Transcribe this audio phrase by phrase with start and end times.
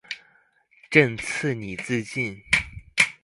[0.89, 2.41] 朕賜你自盡